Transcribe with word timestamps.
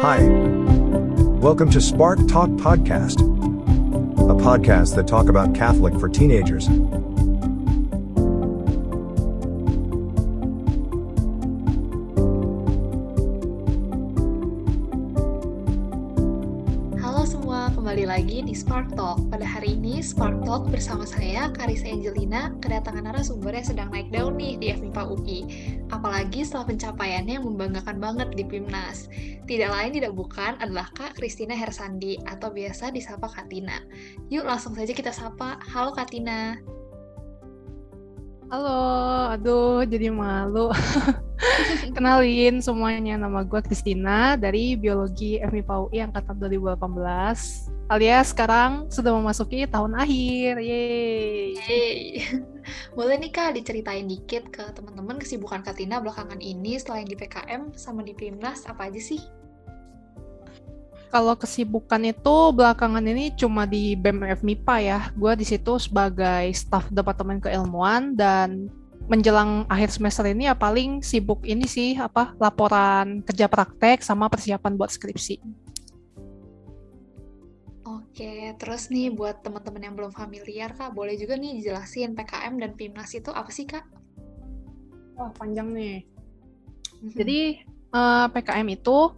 Hi. 0.00 0.26
Welcome 1.42 1.70
to 1.72 1.80
Spark 1.82 2.26
Talk 2.26 2.48
Podcast, 2.52 3.20
a 3.20 4.34
podcast 4.42 4.94
that 4.96 5.06
talk 5.06 5.28
about 5.28 5.54
Catholic 5.54 5.92
for 6.00 6.08
teenagers. 6.08 6.68
Spark 18.90 19.06
Talk. 19.06 19.30
Pada 19.30 19.46
hari 19.46 19.78
ini, 19.78 20.02
Spark 20.02 20.42
Talk 20.42 20.66
bersama 20.66 21.06
saya, 21.06 21.46
Karisa 21.54 21.86
Angelina, 21.86 22.50
kedatangan 22.58 23.06
narasumber 23.06 23.54
yang 23.54 23.62
sedang 23.62 23.88
naik 23.94 24.10
daun 24.10 24.34
nih 24.34 24.58
di 24.58 24.66
FMIPA 24.74 25.02
UI. 25.14 25.40
Apalagi 25.94 26.42
setelah 26.42 26.74
pencapaiannya 26.74 27.38
yang 27.38 27.46
membanggakan 27.46 28.02
banget 28.02 28.34
di 28.34 28.42
PIMNAS. 28.42 29.06
Tidak 29.46 29.70
lain 29.70 29.94
tidak 29.94 30.10
bukan 30.18 30.58
adalah 30.58 30.90
Kak 30.90 31.14
Kristina 31.14 31.54
Hersandi, 31.54 32.18
atau 32.26 32.50
biasa 32.50 32.90
disapa 32.90 33.30
Katina. 33.30 33.78
Yuk 34.26 34.42
langsung 34.42 34.74
saja 34.74 34.90
kita 34.90 35.14
sapa. 35.14 35.62
Halo 35.70 35.94
Katina. 35.94 36.58
Halo, 38.50 38.82
aduh 39.38 39.86
jadi 39.86 40.10
malu. 40.10 40.74
Kenalin 41.94 42.58
semuanya, 42.58 43.14
nama 43.22 43.46
gue 43.46 43.62
Kristina 43.62 44.34
dari 44.34 44.74
Biologi 44.74 45.38
FMIPA 45.38 45.74
UI 45.78 46.02
Angkatan 46.02 46.42
2018. 46.42 47.78
Alias 47.90 48.30
sekarang 48.30 48.86
sudah 48.86 49.10
memasuki 49.10 49.66
tahun 49.66 49.98
akhir, 49.98 50.62
yeay. 50.62 51.58
Yeay. 51.58 51.98
Boleh 52.96 53.18
nih 53.18 53.34
Kak 53.34 53.58
diceritain 53.58 54.06
dikit 54.06 54.46
ke 54.46 54.62
teman-teman 54.78 55.18
kesibukan 55.18 55.58
Katina 55.66 55.98
belakangan 55.98 56.38
ini 56.38 56.78
selain 56.78 57.02
di 57.02 57.18
PKM 57.18 57.74
sama 57.74 58.06
di 58.06 58.14
PIMNAS 58.14 58.70
apa 58.70 58.86
aja 58.86 59.02
sih? 59.02 59.18
Kalau 61.10 61.34
kesibukan 61.34 61.98
itu 62.06 62.36
belakangan 62.54 63.02
ini 63.02 63.34
cuma 63.34 63.66
di 63.66 63.98
BEM 63.98 64.38
FMIPA 64.38 64.76
ya. 64.78 65.00
Gue 65.18 65.34
di 65.34 65.42
situ 65.42 65.82
sebagai 65.82 66.46
staf 66.54 66.86
Departemen 66.94 67.42
Keilmuan 67.42 68.14
dan 68.14 68.70
menjelang 69.10 69.66
akhir 69.66 69.90
semester 69.90 70.22
ini 70.30 70.46
ya 70.46 70.54
paling 70.54 71.02
sibuk 71.02 71.42
ini 71.42 71.66
sih 71.66 71.98
apa 71.98 72.38
laporan 72.38 73.26
kerja 73.26 73.50
praktek 73.50 74.06
sama 74.06 74.30
persiapan 74.30 74.78
buat 74.78 74.94
skripsi. 74.94 75.42
Oke, 78.10 78.58
terus 78.58 78.90
nih 78.90 79.14
buat 79.14 79.38
teman-teman 79.38 79.86
yang 79.86 79.94
belum 79.94 80.10
familiar 80.10 80.74
Kak, 80.74 80.90
boleh 80.90 81.14
juga 81.14 81.38
nih 81.38 81.62
dijelasin 81.62 82.18
PKM 82.18 82.58
dan 82.58 82.74
PIMNAS 82.74 83.14
itu 83.14 83.30
apa 83.30 83.54
sih 83.54 83.70
Kak? 83.70 83.86
Wah 85.14 85.30
panjang 85.38 85.70
nih. 85.70 86.02
Mhm. 87.06 87.14
Jadi 87.14 87.40
eh, 87.94 88.26
PKM 88.34 88.66
itu 88.66 89.14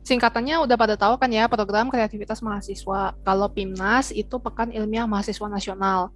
singkatannya 0.00 0.64
udah 0.64 0.76
pada 0.80 0.96
tahu 0.96 1.20
kan 1.20 1.28
ya 1.28 1.52
program 1.52 1.92
kreativitas 1.92 2.40
mahasiswa. 2.40 3.12
Kalau 3.20 3.46
PIMNAS 3.52 4.16
itu 4.16 4.40
Pekan 4.40 4.72
Ilmiah 4.72 5.04
Mahasiswa 5.04 5.44
Nasional. 5.44 6.08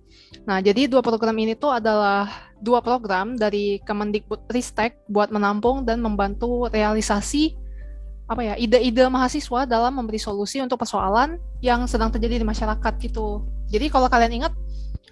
Nah, 0.49 0.65
jadi 0.65 0.89
dua 0.89 1.05
program 1.05 1.37
ini 1.37 1.53
tuh 1.53 1.77
adalah 1.77 2.33
dua 2.57 2.81
program 2.81 3.37
dari 3.37 3.85
Kemendikbud 3.85 4.49
Ristek 4.49 4.97
buat 5.13 5.29
menampung 5.29 5.85
dan 5.85 6.01
membantu 6.01 6.73
realisasi 6.73 7.53
apa 8.25 8.41
ya 8.41 8.55
ide-ide 8.57 9.05
mahasiswa 9.13 9.69
dalam 9.69 9.93
memberi 9.93 10.17
solusi 10.17 10.57
untuk 10.65 10.81
persoalan 10.81 11.37
yang 11.61 11.85
sedang 11.85 12.09
terjadi 12.09 12.41
di 12.41 12.47
masyarakat 12.47 12.93
gitu. 13.01 13.45
Jadi 13.69 13.93
kalau 13.93 14.09
kalian 14.09 14.41
ingat 14.41 14.53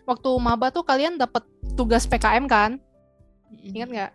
waktu 0.08 0.30
maba 0.40 0.72
tuh 0.72 0.84
kalian 0.84 1.20
dapat 1.20 1.44
tugas 1.76 2.08
PKM 2.08 2.48
kan? 2.48 2.80
Ingat 3.60 3.88
nggak? 3.92 4.12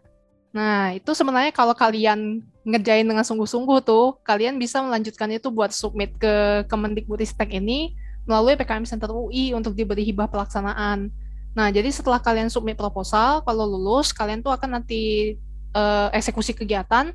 Nah, 0.55 0.97
itu 0.97 1.11
sebenarnya 1.13 1.53
kalau 1.53 1.77
kalian 1.77 2.41
ngerjain 2.65 3.05
dengan 3.05 3.21
sungguh-sungguh 3.21 3.85
tuh, 3.85 4.17
kalian 4.25 4.57
bisa 4.57 4.81
melanjutkan 4.81 5.29
itu 5.29 5.53
buat 5.53 5.69
submit 5.69 6.17
ke 6.17 6.65
Kemendikbudristek 6.65 7.53
ini 7.53 7.93
melalui 8.25 8.57
PKM 8.57 8.83
Center 8.89 9.13
UI 9.13 9.53
untuk 9.53 9.77
diberi 9.77 10.01
hibah 10.01 10.25
pelaksanaan. 10.25 11.13
Nah, 11.53 11.67
jadi 11.69 11.89
setelah 11.93 12.17
kalian 12.17 12.49
submit 12.49 12.75
proposal, 12.75 13.45
kalau 13.45 13.69
lulus, 13.69 14.09
kalian 14.09 14.41
tuh 14.41 14.49
akan 14.49 14.81
nanti 14.81 15.35
eh, 15.77 16.07
eksekusi 16.17 16.57
kegiatan. 16.57 17.13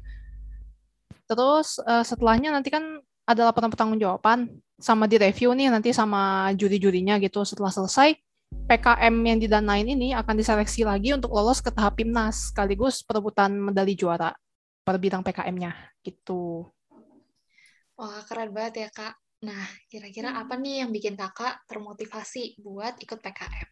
Terus 1.27 1.79
eh, 1.83 2.05
setelahnya 2.05 2.51
nanti 2.55 2.69
kan 2.73 3.01
ada 3.23 3.49
laporan 3.49 3.71
pertanggungjawaban 3.71 4.51
sama 4.83 5.07
direview 5.07 5.55
nih 5.55 5.71
nanti 5.71 5.95
sama 5.95 6.51
juri-jurinya 6.59 7.23
gitu. 7.23 7.47
Setelah 7.47 7.71
selesai, 7.71 8.19
PKM 8.69 9.15
yang 9.25 9.39
didanain 9.41 9.87
ini 9.87 10.13
akan 10.13 10.35
diseleksi 10.37 10.85
lagi 10.85 11.15
untuk 11.15 11.33
lolos 11.33 11.63
ke 11.65 11.71
tahap 11.73 11.99
PIMNAS 11.99 12.53
sekaligus 12.53 13.01
perebutan 13.07 13.55
medali 13.57 13.97
juara 13.97 14.35
per 14.83 14.99
bidang 14.99 15.23
PKM-nya 15.23 15.73
gitu. 16.03 16.67
Wah, 17.97 18.21
keren 18.27 18.51
banget 18.51 18.75
ya 18.87 18.89
Kak. 18.91 19.15
Nah, 19.43 19.67
kira-kira 19.91 20.35
apa 20.39 20.55
nih 20.55 20.87
yang 20.87 20.91
bikin 20.95 21.15
Kakak 21.19 21.67
termotivasi 21.67 22.63
buat 22.63 22.99
ikut 22.99 23.19
PKM? 23.19 23.69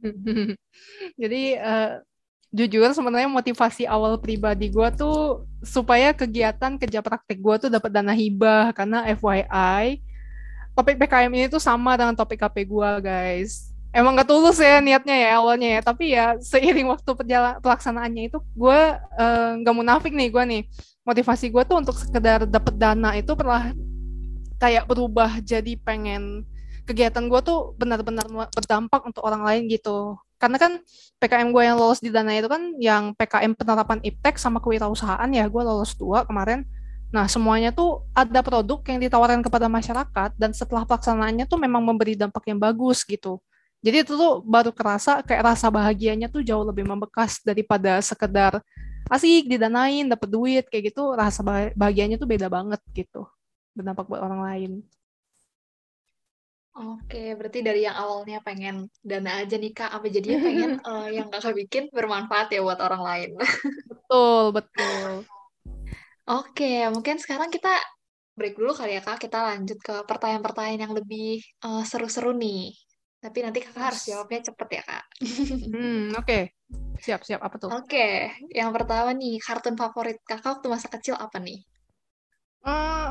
Jadi 1.20 1.42
eh, 1.58 1.92
jujur 2.50 2.90
sebenarnya 2.90 3.30
motivasi 3.30 3.86
awal 3.86 4.18
pribadi 4.18 4.70
gue 4.70 4.88
tuh 4.98 5.46
supaya 5.62 6.10
kegiatan 6.10 6.74
kerja 6.76 6.98
praktek 6.98 7.38
gue 7.38 7.54
tuh 7.66 7.70
dapat 7.70 7.90
dana 7.94 8.10
hibah 8.10 8.74
karena 8.74 9.06
FYI 9.14 10.02
topik 10.74 10.96
PKM 10.96 11.32
ini 11.34 11.46
tuh 11.50 11.62
sama 11.62 11.98
dengan 11.98 12.14
topik 12.16 12.40
KP 12.40 12.64
gue 12.66 12.90
guys. 13.04 13.68
Emang 13.90 14.14
gak 14.14 14.30
tulus 14.30 14.62
ya 14.62 14.78
niatnya 14.78 15.12
ya 15.18 15.30
awalnya 15.42 15.68
ya, 15.76 15.80
tapi 15.82 16.14
ya 16.14 16.38
seiring 16.38 16.86
waktu 16.94 17.10
pelaksanaannya 17.58 18.30
itu 18.30 18.38
gue 18.54 18.80
eh, 19.18 19.50
nggak 19.60 19.74
munafik 19.74 20.14
nih 20.14 20.30
gue 20.30 20.42
nih 20.46 20.62
motivasi 21.02 21.50
gue 21.50 21.62
tuh 21.66 21.76
untuk 21.82 21.98
sekedar 21.98 22.46
dapet 22.46 22.78
dana 22.78 23.18
itu 23.18 23.34
pernah 23.34 23.74
kayak 24.62 24.86
berubah 24.86 25.42
jadi 25.42 25.74
pengen 25.82 26.46
kegiatan 26.86 27.26
gue 27.26 27.40
tuh 27.42 27.74
benar-benar 27.74 28.30
berdampak 28.54 29.02
untuk 29.02 29.26
orang 29.26 29.42
lain 29.42 29.66
gitu. 29.66 30.14
Karena 30.40 30.56
kan 30.56 30.80
PKM 31.20 31.52
gue 31.52 31.62
yang 31.68 31.76
lolos 31.76 32.00
di 32.00 32.08
dana 32.08 32.32
itu 32.32 32.48
kan 32.48 32.72
yang 32.80 33.12
PKM 33.12 33.52
penerapan 33.52 34.00
iptek 34.00 34.40
sama 34.40 34.56
kewirausahaan 34.64 35.28
ya, 35.28 35.44
gue 35.44 35.62
lolos 35.62 35.92
dua 36.00 36.24
kemarin. 36.24 36.64
Nah, 37.12 37.28
semuanya 37.28 37.74
tuh 37.74 38.08
ada 38.16 38.40
produk 38.40 38.80
yang 38.88 39.04
ditawarkan 39.04 39.44
kepada 39.44 39.68
masyarakat 39.68 40.30
dan 40.40 40.50
setelah 40.56 40.88
pelaksanaannya 40.88 41.44
tuh 41.44 41.60
memang 41.60 41.84
memberi 41.84 42.16
dampak 42.16 42.48
yang 42.48 42.56
bagus 42.56 43.04
gitu. 43.04 43.36
Jadi 43.84 44.06
itu 44.06 44.12
tuh 44.16 44.40
baru 44.44 44.72
kerasa 44.72 45.20
kayak 45.20 45.52
rasa 45.56 45.68
bahagianya 45.68 46.32
tuh 46.32 46.40
jauh 46.40 46.64
lebih 46.64 46.84
membekas 46.88 47.40
daripada 47.44 48.00
sekedar 48.00 48.60
asik 49.10 49.50
didanain, 49.50 50.06
dapat 50.06 50.28
duit 50.30 50.64
kayak 50.70 50.94
gitu, 50.94 51.12
rasa 51.16 51.40
bah- 51.42 51.74
bahagianya 51.74 52.16
tuh 52.16 52.28
beda 52.30 52.46
banget 52.46 52.80
gitu. 52.94 53.26
Berdampak 53.76 54.06
buat 54.06 54.22
orang 54.22 54.40
lain. 54.46 54.70
Oke, 56.70 57.34
berarti 57.34 57.60
dari 57.66 57.82
yang 57.82 57.98
awalnya 57.98 58.38
pengen 58.46 58.86
dana 59.02 59.42
aja 59.42 59.58
nih 59.58 59.74
Kak, 59.74 59.90
apa 59.90 60.06
jadinya 60.06 60.38
pengen 60.38 60.70
eh, 60.88 61.08
yang 61.18 61.28
Kakak 61.28 61.54
bikin 61.58 61.90
bermanfaat 61.90 62.54
ya 62.54 62.62
buat 62.62 62.78
orang 62.78 63.02
lain. 63.02 63.30
Betul, 63.90 64.54
betul. 64.54 65.26
Oke, 66.30 66.86
mungkin 66.94 67.18
sekarang 67.18 67.50
kita 67.50 67.74
break 68.38 68.54
dulu 68.54 68.70
kali 68.70 68.94
ya 68.96 69.02
Kak, 69.02 69.18
kita 69.18 69.42
lanjut 69.42 69.78
ke 69.82 69.94
pertanyaan-pertanyaan 70.06 70.82
yang 70.86 70.94
lebih 70.94 71.42
eh, 71.42 71.82
seru-seru 71.82 72.30
nih. 72.38 72.70
Tapi 73.20 73.38
nanti 73.44 73.58
Kakak 73.60 73.84
harus 73.92 74.02
jawabnya 74.06 74.40
cepet 74.46 74.68
ya 74.80 74.82
Kak. 74.86 75.04
Hmm, 75.74 76.14
oke. 76.16 76.38
Siap, 77.02 77.20
siap. 77.26 77.40
Apa 77.42 77.56
tuh? 77.58 77.68
Oke, 77.74 78.30
yang 78.54 78.70
pertama 78.70 79.10
nih, 79.12 79.42
kartun 79.42 79.74
favorit 79.74 80.22
Kakak 80.22 80.62
waktu 80.62 80.66
masa 80.70 80.86
kecil 80.86 81.18
apa 81.18 81.36
nih? 81.42 81.60
Eh, 82.64 83.10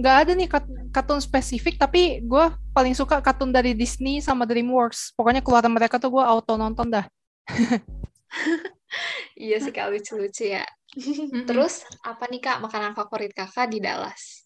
nggak 0.00 0.16
ada 0.24 0.32
nih 0.32 0.48
kartun 0.92 1.20
spesifik, 1.20 1.76
tapi 1.76 2.24
gue 2.24 2.46
paling 2.72 2.96
suka 2.96 3.20
kartun 3.20 3.52
dari 3.52 3.76
Disney 3.76 4.18
sama 4.24 4.48
DreamWorks. 4.48 5.12
Pokoknya 5.16 5.44
keluaran 5.44 5.72
mereka 5.72 6.00
tuh 6.00 6.08
gue 6.12 6.24
auto 6.24 6.56
nonton 6.56 6.88
dah. 6.88 7.06
Iya 9.32 9.56
sih 9.64 9.72
Kak, 9.72 9.88
lucu-lucu 9.88 10.52
ya. 10.52 10.68
Terus, 11.48 11.88
apa 12.04 12.28
nih 12.28 12.44
Kak 12.44 12.60
makanan 12.60 12.92
favorit 12.92 13.32
Kakak 13.32 13.72
di 13.72 13.80
Dallas? 13.80 14.44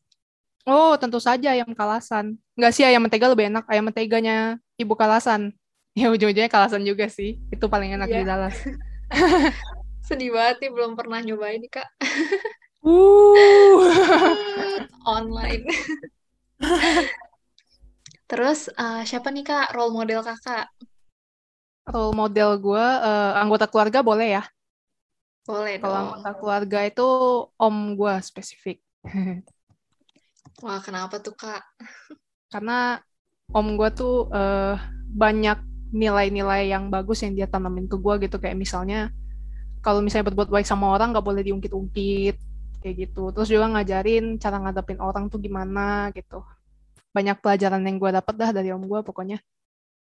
Oh, 0.62 0.94
tentu 0.94 1.18
saja 1.18 1.50
ayam 1.50 1.74
kalasan. 1.74 2.38
Nggak 2.54 2.72
sih 2.74 2.86
ayam 2.86 3.02
mentega 3.02 3.26
lebih 3.26 3.50
enak. 3.50 3.66
Ayam 3.66 3.90
menteganya 3.90 4.58
ibu 4.78 4.94
kalasan. 4.94 5.50
Ya 5.96 6.12
ujung-ujungnya 6.12 6.52
kalasan 6.52 6.84
juga 6.84 7.08
sih. 7.08 7.40
Itu 7.48 7.72
paling 7.72 7.96
enak 7.96 8.12
Iya. 8.12 8.18
di 8.20 8.24
Dallas. 8.28 8.56
Sedih 10.06 10.28
banget 10.28 10.62
nih, 10.62 10.70
belum 10.70 10.92
pernah 10.92 11.24
nyobain 11.24 11.56
nih 11.56 11.72
Kak. 11.72 11.88
Uh. 12.84 13.88
Online. 15.08 15.64
Terus, 18.30 18.58
eh, 18.82 19.00
siapa 19.08 19.28
nih 19.34 19.44
Kak 19.48 19.66
role 19.74 19.92
model 19.96 20.20
Kakak? 20.28 20.64
Role 21.92 22.14
model 22.20 22.50
gue, 22.66 22.86
eh, 23.10 23.32
anggota 23.42 23.66
keluarga 23.70 23.98
boleh 24.08 24.28
ya? 24.38 24.42
Boleh 25.46 25.76
Kalau 25.80 25.96
dong. 25.96 26.06
anggota 26.16 26.30
keluarga 26.40 26.78
itu 26.90 27.02
om 27.66 27.76
gue 27.98 28.14
spesifik. 28.28 28.76
Wah, 30.64 30.78
kenapa 30.86 31.16
tuh 31.24 31.34
Kak? 31.40 31.62
Karena 32.52 32.98
om 33.54 33.66
gue 33.78 33.88
tuh 33.94 34.14
eh, 34.34 34.74
banyak 35.22 35.58
nilai-nilai 35.94 36.62
yang 36.74 36.84
bagus 36.94 37.22
yang 37.24 37.32
dia 37.38 37.46
tanamin 37.50 37.86
ke 37.90 37.96
gue 38.04 38.14
gitu. 38.26 38.36
Kayak 38.42 38.58
misalnya, 38.58 38.98
kalau 39.84 40.00
misalnya 40.04 40.28
berbuat 40.32 40.50
baik 40.54 40.68
sama 40.68 40.86
orang, 40.94 41.08
nggak 41.14 41.26
boleh 41.26 41.42
diungkit-ungkit. 41.46 42.36
kayak 42.82 42.96
gitu. 43.10 43.34
Terus 43.34 43.48
juga 43.50 43.66
ngajarin 43.74 44.38
cara 44.38 44.56
ngadepin 44.62 45.00
orang 45.02 45.26
tuh 45.32 45.38
gimana 45.42 46.14
gitu. 46.14 46.38
Banyak 47.16 47.40
pelajaran 47.40 47.80
yang 47.80 47.96
gue 47.96 48.10
dapet 48.12 48.34
dah 48.36 48.50
dari 48.52 48.68
om 48.76 48.84
gue 48.84 49.00
pokoknya. 49.00 49.40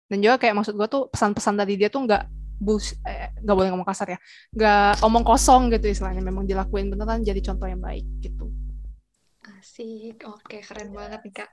Dan 0.07 0.23
juga 0.23 0.39
kayak 0.39 0.55
maksud 0.63 0.75
gue 0.79 0.87
tuh 0.87 1.11
pesan-pesan 1.11 1.55
dari 1.59 1.75
dia 1.75 1.91
tuh 1.91 2.07
nggak 2.07 2.23
bus 2.61 2.95
eh, 3.03 3.35
nggak 3.43 3.57
boleh 3.59 3.69
ngomong 3.75 3.89
kasar 3.89 4.15
ya. 4.15 4.19
Nggak 4.55 5.03
omong 5.03 5.25
kosong 5.27 5.75
gitu 5.75 5.91
istilahnya 5.91 6.23
memang 6.23 6.47
dilakuin 6.47 6.87
beneran 6.87 7.27
jadi 7.27 7.43
contoh 7.43 7.67
yang 7.67 7.83
baik 7.83 8.07
gitu. 8.23 8.47
Asik, 9.41 10.23
oke 10.25 10.63
keren 10.63 10.95
banget 10.95 11.21
nih 11.27 11.35
kak. 11.43 11.51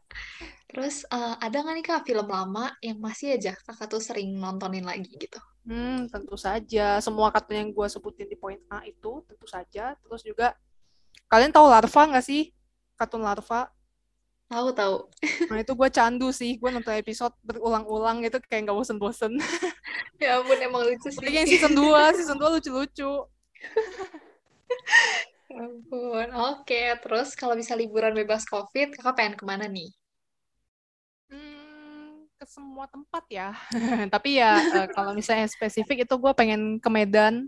Terus 0.69 1.09
eh, 1.09 1.35
ada 1.41 1.57
nggak 1.57 1.75
nih 1.81 1.85
kak 1.85 2.01
film 2.05 2.27
lama 2.29 2.69
yang 2.85 3.01
masih 3.01 3.33
aja 3.39 3.57
kakak 3.65 3.89
tuh 3.89 4.01
sering 4.03 4.37
nontonin 4.37 4.85
lagi 4.85 5.09
gitu? 5.17 5.41
hmm 5.67 6.07
tentu 6.07 6.39
saja. 6.39 6.97
Semua 7.03 7.29
kartun 7.29 7.59
yang 7.59 7.69
gue 7.75 7.87
sebutin 7.91 8.27
di 8.31 8.39
poin 8.39 8.57
A 8.71 8.81
itu 8.87 9.21
tentu 9.27 9.45
saja. 9.45 9.93
Terus 9.99 10.21
juga 10.23 10.55
kalian 11.27 11.51
tahu 11.51 11.67
larva 11.67 12.01
nggak 12.15 12.25
sih? 12.25 12.55
Kartun 12.95 13.21
larva 13.21 13.67
Tahu 14.47 14.71
tahu. 14.71 14.95
nah 15.51 15.59
itu 15.59 15.75
gue 15.75 15.89
candu 15.91 16.31
sih 16.31 16.55
gue 16.55 16.69
nonton 16.71 16.95
episode 16.95 17.35
berulang-ulang 17.43 18.23
gitu 18.23 18.39
kayak 18.47 18.67
nggak 18.67 18.77
bosen-bosen 18.79 19.35
Ya 20.23 20.39
ampun 20.39 20.57
emang 20.57 20.81
lucu 20.87 21.11
sih. 21.11 21.19
yang 21.29 21.45
season 21.45 21.75
2 21.75 22.17
season 22.17 22.39
2 22.39 22.55
lucu-lucu 22.57 23.11
Ya 25.47 25.63
ampun. 25.63 26.27
Oke, 26.51 26.91
terus 26.99 27.31
kalau 27.31 27.55
bisa 27.55 27.71
liburan 27.71 28.11
bebas 28.11 28.43
COVID, 28.43 28.99
kakak 28.99 29.15
pengen 29.15 29.35
ke 29.39 29.47
mana 29.47 29.63
nih? 29.71 29.95
Hmm, 31.31 32.27
ke 32.35 32.43
semua 32.43 32.83
tempat 32.91 33.23
ya. 33.31 33.55
Tapi 34.13 34.43
ya 34.43 34.59
eh, 34.59 34.87
kalau 34.91 35.15
misalnya 35.15 35.47
spesifik 35.47 36.03
itu 36.03 36.15
gue 36.19 36.33
pengen 36.35 36.83
ke 36.83 36.89
Medan. 36.91 37.47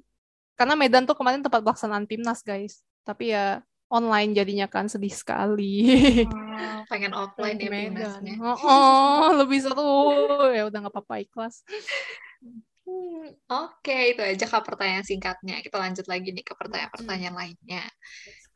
Karena 0.55 0.79
Medan 0.79 1.03
tuh 1.03 1.15
kemarin 1.15 1.43
tempat 1.43 1.59
pelaksanaan 1.59 2.07
PIMNAS 2.07 2.39
guys. 2.39 2.87
Tapi 3.03 3.35
ya 3.35 3.59
online 3.91 4.31
jadinya 4.31 4.71
kan 4.71 4.87
sedih 4.87 5.11
sekali. 5.11 6.23
Oh, 6.59 6.83
pengen 6.91 7.11
offline 7.15 7.55
ya 7.55 7.69
Medan. 7.71 8.21
Oh, 8.43 8.57
oh, 8.59 9.25
lebih 9.39 9.59
seru. 9.63 9.95
Ya 10.57 10.67
udah 10.67 10.77
nggak 10.83 10.93
apa-apa 10.93 11.23
ikhlas. 11.23 11.63
Hmm, 12.89 13.29
oke, 13.47 13.97
itu 14.17 14.21
aja 14.25 14.45
kak 14.49 14.65
pertanyaan 14.65 15.05
singkatnya. 15.05 15.61
Kita 15.61 15.77
lanjut 15.77 16.09
lagi 16.09 16.33
nih 16.33 16.41
ke 16.41 16.57
pertanyaan-pertanyaan 16.57 17.35
lainnya. 17.37 17.85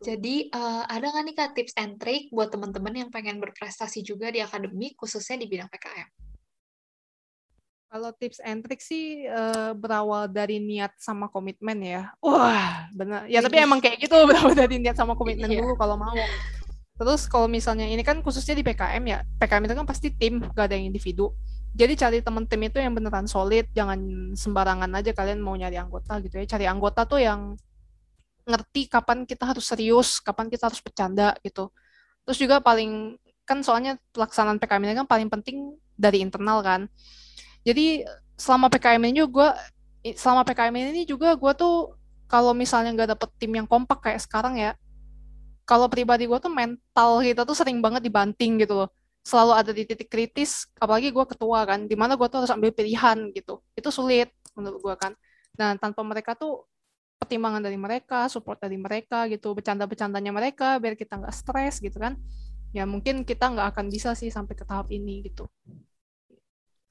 Jadi, 0.01 0.49
eh, 0.49 0.83
ada 0.89 1.05
nggak 1.05 1.23
nih 1.23 1.35
kak 1.37 1.51
tips 1.53 1.73
and 1.77 2.01
trick 2.01 2.33
buat 2.33 2.49
teman-teman 2.49 3.05
yang 3.05 3.09
pengen 3.13 3.37
berprestasi 3.37 4.01
juga 4.01 4.33
di 4.33 4.41
akademik, 4.41 4.97
khususnya 4.97 5.37
di 5.37 5.45
bidang 5.45 5.69
PKM? 5.69 6.09
Kalau 7.93 8.09
tips 8.17 8.41
and 8.41 8.65
trick 8.65 8.81
sih 8.81 9.21
eh, 9.29 9.71
berawal 9.77 10.25
dari 10.25 10.57
niat 10.57 10.97
sama 10.97 11.29
komitmen 11.29 11.77
ya. 11.85 12.09
Wah, 12.25 12.89
benar. 12.89 13.29
Ya 13.29 13.37
tapi 13.45 13.61
Widih. 13.61 13.69
emang 13.69 13.79
kayak 13.85 14.01
gitu 14.01 14.17
berawal 14.29 14.57
dari 14.57 14.81
niat 14.81 14.97
sama 14.97 15.13
komitmen 15.13 15.45
Iya. 15.45 15.61
dulu 15.61 15.77
kalau 15.77 16.01
mau. 16.01 16.17
Terus 16.93 17.25
kalau 17.25 17.49
misalnya 17.49 17.89
ini 17.89 18.05
kan 18.05 18.21
khususnya 18.21 18.53
di 18.53 18.61
PKM 18.61 19.03
ya, 19.09 19.19
PKM 19.41 19.63
itu 19.65 19.73
kan 19.73 19.85
pasti 19.89 20.07
tim, 20.13 20.39
gak 20.53 20.69
ada 20.69 20.75
yang 20.77 20.93
individu. 20.93 21.33
Jadi 21.73 21.93
cari 21.97 22.17
temen 22.21 22.45
tim 22.45 22.61
itu 22.61 22.77
yang 22.77 22.93
beneran 22.93 23.25
solid, 23.25 23.65
jangan 23.73 23.97
sembarangan 24.37 24.93
aja 24.93 25.09
kalian 25.09 25.41
mau 25.41 25.57
nyari 25.57 25.81
anggota 25.81 26.21
gitu 26.21 26.37
ya. 26.37 26.45
Cari 26.45 26.69
anggota 26.69 27.01
tuh 27.09 27.17
yang 27.17 27.57
ngerti 28.45 28.91
kapan 28.91 29.25
kita 29.25 29.49
harus 29.49 29.65
serius, 29.65 30.21
kapan 30.21 30.53
kita 30.53 30.69
harus 30.69 30.79
bercanda 30.85 31.33
gitu. 31.41 31.73
Terus 32.29 32.37
juga 32.37 32.61
paling 32.61 33.17
kan 33.43 33.59
soalnya 33.65 33.97
pelaksanaan 34.13 34.61
PKM 34.61 34.83
ini 34.85 34.93
kan 35.03 35.07
paling 35.09 35.27
penting 35.33 35.75
dari 35.97 36.21
internal 36.21 36.61
kan. 36.61 36.85
Jadi 37.65 38.05
selama 38.37 38.69
PKM 38.69 39.01
ini 39.09 39.25
juga 39.25 39.57
selama 40.03 40.43
PKM 40.43 40.75
ini 40.75 41.03
juga 41.07 41.33
gue 41.33 41.51
tuh 41.55 41.95
kalau 42.27 42.51
misalnya 42.51 42.91
nggak 42.93 43.09
dapet 43.17 43.29
tim 43.39 43.51
yang 43.55 43.67
kompak 43.67 44.03
kayak 44.03 44.21
sekarang 44.21 44.59
ya, 44.59 44.77
kalau 45.63 45.87
pribadi 45.87 46.27
gue 46.27 46.39
tuh 46.39 46.51
mental 46.51 47.23
kita 47.23 47.47
tuh 47.47 47.55
sering 47.55 47.79
banget 47.79 48.03
dibanting 48.03 48.59
gitu 48.59 48.85
loh. 48.85 48.89
Selalu 49.23 49.51
ada 49.55 49.71
di 49.71 49.83
titik 49.87 50.11
kritis, 50.11 50.67
apalagi 50.75 51.07
gue 51.07 51.25
ketua 51.27 51.63
kan, 51.63 51.87
di 51.87 51.95
mana 51.95 52.19
gue 52.19 52.27
tuh 52.27 52.43
harus 52.43 52.51
ambil 52.51 52.75
pilihan 52.75 53.31
gitu. 53.31 53.63
Itu 53.71 53.87
sulit 53.87 54.35
menurut 54.51 54.83
gue 54.83 54.95
kan. 54.99 55.15
Dan 55.55 55.79
tanpa 55.79 56.03
mereka 56.03 56.35
tuh 56.35 56.67
pertimbangan 57.23 57.63
dari 57.63 57.79
mereka, 57.79 58.27
support 58.27 58.59
dari 58.59 58.75
mereka 58.75 59.31
gitu, 59.31 59.55
bercanda-bercandanya 59.55 60.35
mereka 60.35 60.75
biar 60.83 60.99
kita 60.99 61.23
nggak 61.23 61.31
stres 61.31 61.79
gitu 61.79 61.95
kan. 61.95 62.19
Ya 62.75 62.83
mungkin 62.83 63.23
kita 63.23 63.47
nggak 63.47 63.71
akan 63.71 63.87
bisa 63.87 64.11
sih 64.11 64.27
sampai 64.27 64.59
ke 64.59 64.67
tahap 64.67 64.91
ini 64.91 65.23
gitu. 65.23 65.47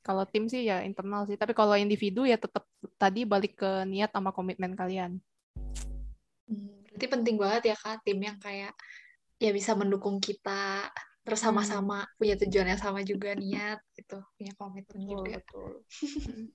Kalau 0.02 0.24
tim 0.26 0.48
sih 0.48 0.66
ya 0.66 0.80
internal 0.82 1.28
sih, 1.28 1.36
tapi 1.36 1.52
kalau 1.52 1.76
individu 1.76 2.24
ya 2.24 2.40
tetap 2.40 2.64
tadi 2.96 3.28
balik 3.28 3.60
ke 3.60 3.84
niat 3.86 4.10
sama 4.10 4.32
komitmen 4.32 4.72
kalian. 4.72 5.20
Hmm, 6.48 6.81
berarti 6.92 7.06
penting 7.08 7.36
banget 7.40 7.62
ya 7.72 7.76
kak 7.80 8.04
tim 8.04 8.20
yang 8.20 8.36
kayak 8.36 8.76
ya 9.40 9.50
bisa 9.50 9.72
mendukung 9.74 10.20
kita, 10.22 10.86
terus 11.24 11.40
Hmm. 11.42 11.56
sama-sama 11.56 12.04
punya 12.20 12.36
tujuan 12.38 12.68
yang 12.76 12.80
sama 12.80 13.00
juga 13.02 13.34
niat 13.34 13.80
gitu, 13.98 14.22
punya 14.38 14.52
komitmen 14.54 15.02
Betul, 15.02 15.10
juga. 15.10 15.32
betul. 15.40 15.72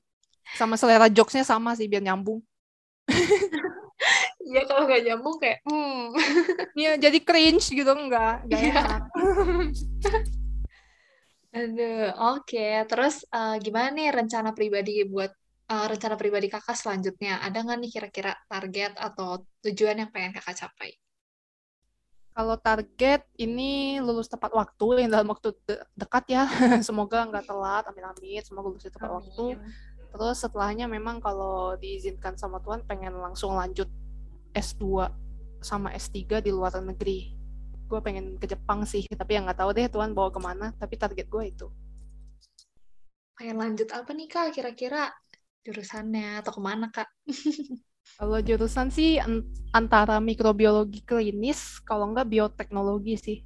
Sama 0.56 0.80
selera 0.80 1.12
jokesnya 1.12 1.44
sama 1.44 1.76
sih 1.76 1.92
biar 1.92 2.00
nyambung. 2.02 2.40
Iya 4.48 4.64
kalau 4.64 4.88
nggak 4.88 5.04
nyambung 5.04 5.36
kayak, 5.44 5.60
hmm. 5.68 6.16
Iya, 6.80 6.96
jadi 6.96 7.20
cringe 7.20 7.68
gitu 7.68 7.92
enggak, 7.92 8.48
enggak 8.48 8.60
Iya. 8.64 8.72
enak. 8.72 9.02
Aduh, 11.58 12.08
oke. 12.38 12.68
Terus 12.88 13.28
eh, 13.28 13.56
gimana 13.60 13.90
nih 13.92 14.08
rencana 14.14 14.56
pribadi 14.56 15.04
buat 15.04 15.32
eh, 15.68 15.86
rencana 15.92 16.16
pribadi 16.16 16.48
kakak 16.48 16.76
selanjutnya? 16.80 17.44
Ada 17.44 17.64
nggak 17.64 17.78
nih 17.84 17.92
kira-kira 17.92 18.32
target 18.48 18.96
atau 18.96 19.44
tujuan 19.68 20.00
yang 20.02 20.10
pengen 20.12 20.36
kakak 20.36 20.56
capai? 20.68 20.96
Kalau 22.38 22.54
target 22.62 23.26
ini 23.42 23.98
lulus 23.98 24.30
tepat 24.30 24.54
waktu 24.54 25.02
yang 25.02 25.10
dalam 25.10 25.34
waktu 25.34 25.58
de- 25.66 25.82
dekat 25.98 26.24
ya. 26.30 26.46
Semoga 26.88 27.26
nggak 27.26 27.50
telat, 27.50 27.84
amin-amin. 27.90 28.46
Semoga 28.46 28.70
lulus 28.70 28.86
tepat 28.86 29.10
waktu. 29.10 29.58
Amin. 29.58 29.74
Terus 30.14 30.38
setelahnya 30.40 30.86
memang 30.86 31.18
kalau 31.18 31.74
diizinkan 31.82 32.38
sama 32.38 32.62
Tuhan 32.62 32.86
pengen 32.86 33.18
langsung 33.18 33.58
lanjut 33.58 33.90
S2 34.54 35.10
sama 35.66 35.92
S3 35.98 36.40
di 36.40 36.54
luar 36.54 36.78
negeri. 36.78 37.34
Gue 37.90 38.00
pengen 38.06 38.38
ke 38.38 38.46
Jepang 38.46 38.86
sih, 38.86 39.06
tapi 39.18 39.34
yang 39.34 39.50
nggak 39.50 39.58
tahu 39.58 39.74
deh 39.74 39.90
Tuhan 39.90 40.14
bawa 40.14 40.30
ke 40.30 40.38
mana. 40.38 40.74
Tapi 40.78 40.94
target 40.94 41.26
gue 41.26 41.44
itu. 41.50 41.68
Pengen 43.38 43.58
lanjut 43.62 43.90
apa 43.94 44.14
nih 44.14 44.30
kak 44.30 44.54
kira-kira 44.54 45.14
jurusannya 45.68 46.26
atau 46.42 46.52
ke 46.58 46.62
mana 46.70 46.86
kak? 46.96 47.08
Kalau 48.18 48.38
jurusan 48.48 48.88
sih 48.98 49.10
an- 49.26 49.46
antara 49.80 50.16
mikrobiologi 50.30 51.00
klinis, 51.10 51.62
kalau 51.90 52.06
nggak 52.12 52.30
bioteknologi 52.34 53.14
sih. 53.26 53.38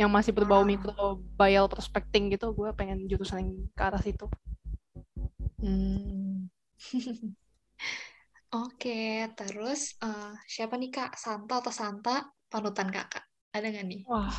Yang 0.00 0.10
masih 0.16 0.32
berbau 0.36 0.62
Ah. 0.62 0.70
microbial 0.70 1.66
prospecting 1.72 2.24
gitu, 2.34 2.46
gue 2.58 2.68
pengen 2.78 2.98
jurusan 3.10 3.38
yang 3.42 3.50
ke 3.78 3.82
arah 3.88 4.02
situ. 4.06 4.26
Hmm. 5.60 6.48
Oke, 8.60 8.98
terus 9.38 9.80
eh, 10.06 10.30
siapa 10.54 10.74
nih 10.80 10.90
kak? 10.96 11.10
Santa 11.22 11.54
atau 11.62 11.72
Santa 11.80 12.14
panutan 12.50 12.88
kakak? 12.96 13.24
Ada 13.54 13.66
nggak 13.72 13.86
nih? 13.90 14.00
Wah, 14.06 14.30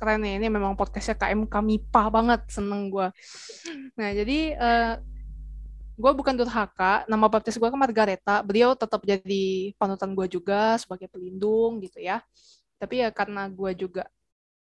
keren 0.00 0.18
nih. 0.24 0.32
Ini 0.40 0.48
memang 0.56 0.74
podcastnya 0.80 1.16
KMK 1.20 1.54
MIPA 1.68 2.02
banget. 2.16 2.40
Seneng 2.56 2.80
gue. 2.94 3.06
Nah, 3.98 4.10
jadi 4.18 4.38
eh, 4.56 4.90
gue 5.96 6.12
bukan 6.12 6.36
durhaka. 6.36 7.02
Nama 7.08 7.26
baptis 7.26 7.56
gue 7.56 7.68
kan 7.68 7.80
Margareta. 7.80 8.44
Beliau 8.44 8.76
tetap 8.76 9.00
jadi 9.02 9.72
panutan 9.80 10.12
gue 10.12 10.26
juga 10.28 10.76
sebagai 10.76 11.08
pelindung 11.08 11.80
gitu 11.80 11.98
ya. 11.98 12.20
Tapi 12.76 13.00
ya 13.00 13.08
karena 13.08 13.48
gue 13.48 13.72
juga 13.72 14.04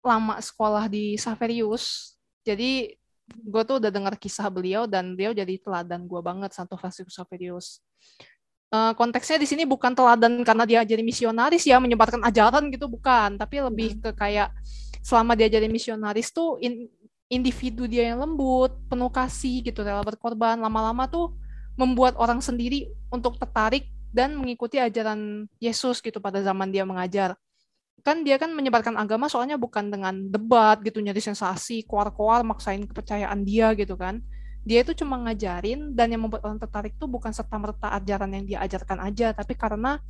lama 0.04 0.38
sekolah 0.38 0.86
di 0.86 1.16
Saverius, 1.16 2.14
jadi 2.44 2.92
gue 3.24 3.62
tuh 3.64 3.80
udah 3.80 3.88
dengar 3.88 4.14
kisah 4.20 4.52
beliau 4.52 4.84
dan 4.84 5.16
beliau 5.16 5.32
jadi 5.32 5.56
teladan 5.56 6.04
gue 6.04 6.20
banget 6.20 6.52
Santo 6.52 6.76
Franciscus 6.76 7.16
Saverius. 7.16 7.80
Eh, 8.74 8.92
konteksnya 8.98 9.38
di 9.38 9.46
sini 9.46 9.62
bukan 9.62 9.94
teladan 9.94 10.42
karena 10.42 10.64
dia 10.66 10.80
jadi 10.82 10.98
misionaris 11.00 11.62
ya 11.62 11.78
menyebarkan 11.78 12.20
ajaran 12.26 12.68
gitu 12.74 12.90
bukan, 12.90 13.38
tapi 13.38 13.62
lebih 13.62 14.02
ke 14.02 14.10
kayak 14.12 14.50
selama 14.98 15.38
dia 15.38 15.46
jadi 15.46 15.70
misionaris 15.70 16.34
tuh 16.34 16.58
in- 16.58 16.90
individu 17.34 17.90
dia 17.90 18.14
yang 18.14 18.22
lembut, 18.22 18.72
penuh 18.86 19.10
kasih 19.10 19.66
gitu, 19.66 19.82
rela 19.82 20.06
berkorban, 20.06 20.56
lama-lama 20.56 21.10
tuh 21.10 21.34
membuat 21.74 22.14
orang 22.14 22.38
sendiri 22.38 22.88
untuk 23.10 23.34
tertarik 23.36 23.90
dan 24.14 24.38
mengikuti 24.38 24.78
ajaran 24.78 25.50
Yesus 25.58 25.98
gitu 25.98 26.22
pada 26.22 26.38
zaman 26.38 26.70
dia 26.70 26.86
mengajar. 26.86 27.34
Kan 28.06 28.22
dia 28.22 28.38
kan 28.38 28.54
menyebarkan 28.54 28.94
agama 28.94 29.26
soalnya 29.26 29.58
bukan 29.58 29.90
dengan 29.90 30.14
debat 30.30 30.78
gitu, 30.86 31.02
nyari 31.02 31.18
sensasi, 31.18 31.82
koar-koar, 31.82 32.46
maksain 32.46 32.86
kepercayaan 32.86 33.42
dia 33.42 33.74
gitu 33.74 33.98
kan. 33.98 34.22
Dia 34.64 34.80
itu 34.86 34.96
cuma 34.96 35.20
ngajarin 35.20 35.92
dan 35.92 36.14
yang 36.14 36.24
membuat 36.24 36.46
orang 36.46 36.56
tertarik 36.56 36.96
tuh 36.96 37.10
bukan 37.10 37.34
serta-merta 37.34 37.92
ajaran 38.00 38.30
yang 38.32 38.44
dia 38.48 38.58
ajarkan 38.64 39.02
aja, 39.02 39.34
tapi 39.36 39.52
karena 39.58 40.00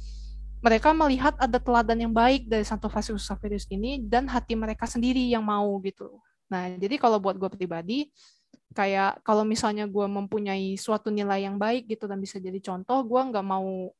mereka 0.64 0.96
melihat 0.96 1.36
ada 1.36 1.60
teladan 1.60 2.08
yang 2.08 2.12
baik 2.14 2.48
dari 2.48 2.64
Santo 2.64 2.88
Franciscus 2.88 3.28
Xaverius 3.28 3.68
ini 3.68 4.00
dan 4.00 4.24
hati 4.32 4.56
mereka 4.56 4.88
sendiri 4.88 5.20
yang 5.28 5.44
mau 5.44 5.76
gitu. 5.84 6.23
Nah, 6.50 6.72
jadi 6.76 6.96
kalau 7.00 7.18
buat 7.22 7.36
gue 7.40 7.50
pribadi, 7.52 8.08
kayak 8.74 9.22
kalau 9.22 9.46
misalnya 9.46 9.86
gue 9.86 10.06
mempunyai 10.06 10.74
suatu 10.74 11.08
nilai 11.08 11.46
yang 11.46 11.56
baik 11.56 11.86
gitu 11.88 12.10
dan 12.10 12.18
bisa 12.18 12.42
jadi 12.42 12.58
contoh, 12.58 13.00
gue 13.06 13.20
nggak 13.30 13.46
mau 13.46 13.90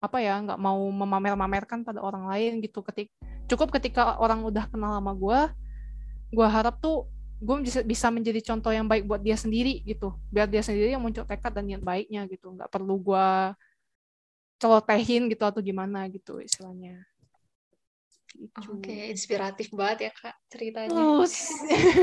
apa 0.00 0.16
ya 0.24 0.40
nggak 0.40 0.56
mau 0.56 0.80
memamer-mamerkan 0.80 1.84
pada 1.84 2.00
orang 2.00 2.26
lain 2.26 2.64
gitu. 2.64 2.80
Ketik 2.80 3.12
cukup 3.46 3.74
ketika 3.76 4.16
orang 4.18 4.40
udah 4.46 4.66
kenal 4.70 4.96
sama 4.96 5.12
gue 5.12 5.40
gue 6.30 6.46
harap 6.46 6.78
tuh 6.78 7.10
gue 7.40 7.56
bisa 7.82 8.08
menjadi 8.12 8.38
contoh 8.52 8.70
yang 8.70 8.86
baik 8.88 9.04
buat 9.04 9.20
dia 9.20 9.36
sendiri 9.36 9.84
gitu. 9.84 10.16
Biar 10.32 10.48
dia 10.48 10.64
sendiri 10.64 10.92
yang 10.96 11.04
muncul 11.04 11.28
tekad 11.28 11.52
dan 11.52 11.68
niat 11.68 11.84
baiknya 11.84 12.24
gitu. 12.28 12.52
Nggak 12.56 12.70
perlu 12.72 12.96
gue 13.00 13.28
celotehin 14.60 15.32
gitu 15.32 15.40
atau 15.48 15.64
gimana 15.64 16.04
gitu 16.12 16.36
istilahnya 16.36 17.00
gitu. 18.34 18.58
Oke, 18.62 18.92
okay, 18.92 19.02
inspiratif 19.10 19.68
banget 19.74 20.10
ya 20.10 20.12
kak 20.14 20.34
ceritanya. 20.52 21.04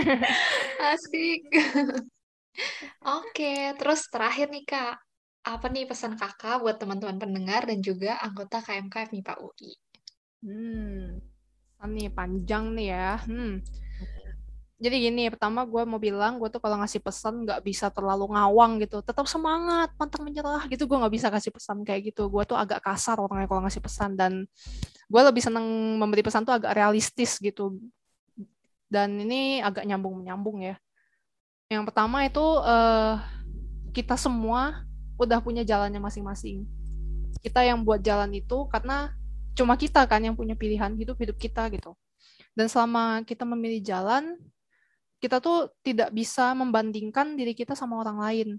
Asik. 0.91 1.41
Oke, 3.07 3.31
okay, 3.31 3.59
terus 3.77 4.09
terakhir 4.09 4.49
nih 4.49 4.65
kak, 4.65 4.95
apa 5.47 5.65
nih 5.71 5.87
pesan 5.87 6.17
kakak 6.19 6.59
buat 6.59 6.75
teman-teman 6.75 7.17
pendengar 7.21 7.63
dan 7.63 7.79
juga 7.79 8.19
anggota 8.19 8.59
KMK 8.59 9.13
FMIPA 9.13 9.33
UI? 9.39 9.71
Hmm, 10.43 11.17
nih 11.87 12.09
panjang 12.11 12.75
nih 12.75 12.87
ya. 12.91 13.09
Hmm. 13.23 13.63
Jadi 14.77 15.09
gini, 15.09 15.25
pertama 15.33 15.65
gue 15.65 15.81
mau 15.89 15.97
bilang, 15.97 16.37
gue 16.37 16.53
tuh 16.53 16.61
kalau 16.61 16.77
ngasih 16.77 17.01
pesan 17.01 17.49
nggak 17.49 17.65
bisa 17.65 17.89
terlalu 17.89 18.29
ngawang 18.29 18.77
gitu. 18.85 19.01
Tetap 19.01 19.25
semangat, 19.25 19.89
pantang 19.97 20.21
menyerah 20.21 20.69
gitu. 20.69 20.85
Gue 20.85 21.01
nggak 21.01 21.13
bisa 21.17 21.27
kasih 21.33 21.49
pesan 21.49 21.81
kayak 21.81 22.13
gitu. 22.13 22.29
Gue 22.29 22.45
tuh 22.45 22.53
agak 22.53 22.85
kasar 22.85 23.17
orangnya 23.17 23.49
kalau 23.49 23.65
ngasih 23.65 23.81
pesan. 23.81 24.13
Dan 24.13 24.45
gue 25.09 25.21
lebih 25.25 25.41
seneng 25.41 25.65
memberi 25.97 26.21
pesan 26.21 26.45
tuh 26.45 26.53
agak 26.53 26.77
realistis 26.77 27.41
gitu. 27.41 27.73
Dan 28.85 29.17
ini 29.17 29.65
agak 29.65 29.81
nyambung-menyambung 29.81 30.61
ya. 30.61 30.77
Yang 31.73 31.83
pertama 31.89 32.29
itu, 32.29 32.45
uh, 32.61 33.17
kita 33.97 34.13
semua 34.13 34.85
udah 35.17 35.41
punya 35.41 35.65
jalannya 35.65 35.97
masing-masing. 35.97 36.69
Kita 37.41 37.65
yang 37.65 37.81
buat 37.81 38.05
jalan 38.05 38.29
itu 38.29 38.69
karena 38.69 39.09
cuma 39.57 39.73
kita 39.73 40.05
kan 40.05 40.21
yang 40.21 40.37
punya 40.37 40.53
pilihan 40.53 40.93
hidup-hidup 40.93 41.33
kita 41.41 41.65
gitu. 41.73 41.97
Dan 42.53 42.69
selama 42.69 43.25
kita 43.25 43.41
memilih 43.41 43.81
jalan, 43.81 44.37
kita 45.17 45.41
tuh 45.41 45.73
tidak 45.81 46.13
bisa 46.13 46.53
membandingkan 46.53 47.33
diri 47.33 47.57
kita 47.57 47.73
sama 47.73 47.97
orang 48.01 48.17
lain. 48.21 48.49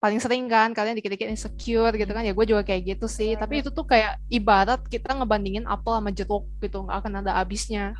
Paling 0.00 0.16
sering 0.16 0.48
kan 0.48 0.72
kalian 0.72 0.96
dikit-dikit 0.96 1.28
insecure 1.28 1.92
gitu 1.92 2.08
kan 2.08 2.24
ya 2.24 2.32
gue 2.32 2.46
juga 2.46 2.62
kayak 2.64 2.96
gitu 2.96 3.06
sih. 3.10 3.36
Tapi 3.36 3.60
itu 3.60 3.68
tuh 3.68 3.84
kayak 3.84 4.16
ibarat 4.32 4.80
kita 4.88 5.12
ngebandingin 5.12 5.68
apel 5.68 5.98
sama 5.98 6.10
jeruk 6.14 6.48
gitu 6.62 6.86
nggak 6.86 6.96
akan 7.04 7.12
ada 7.20 7.36
habisnya. 7.36 7.92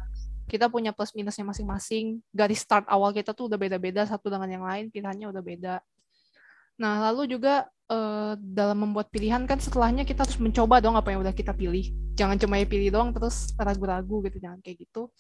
Kita 0.49 0.67
punya 0.73 0.91
plus 0.97 1.13
minusnya 1.13 1.45
masing-masing. 1.45 2.25
Garis 2.33 2.65
start 2.65 2.89
awal 2.89 3.13
kita 3.13 3.37
tuh 3.37 3.53
udah 3.53 3.59
beda-beda 3.61 4.03
satu 4.09 4.33
dengan 4.33 4.49
yang 4.49 4.65
lain 4.65 4.89
pilihannya 4.89 5.27
udah 5.29 5.43
beda. 5.45 5.75
Nah, 6.81 6.97
lalu 7.13 7.37
juga 7.37 7.69
uh, 7.93 8.33
dalam 8.41 8.89
membuat 8.89 9.13
pilihan 9.13 9.45
kan 9.45 9.61
setelahnya 9.61 10.09
kita 10.09 10.25
harus 10.25 10.41
mencoba 10.41 10.81
dong 10.81 10.97
apa 10.97 11.13
yang 11.13 11.21
udah 11.21 11.37
kita 11.37 11.53
pilih. 11.53 11.93
Jangan 12.17 12.41
cuma 12.41 12.57
pilih 12.65 12.89
doang 12.89 13.13
terus 13.13 13.53
ragu-ragu 13.61 14.25
gitu, 14.25 14.41
jangan 14.41 14.65
kayak 14.65 14.89
gitu. 14.89 15.13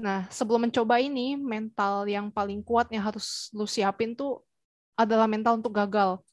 Nah, 0.00 0.24
sebelum 0.32 0.64
mencoba 0.64 0.96
ini, 0.96 1.36
mental 1.36 2.08
yang 2.08 2.32
paling 2.32 2.64
kuat 2.64 2.88
yang 2.88 3.04
harus 3.04 3.52
lu 3.52 3.68
siapin 3.68 4.16
tuh 4.16 4.40
adalah 4.96 5.28
mental 5.28 5.60
untuk 5.60 5.76
gagal. 5.76 6.24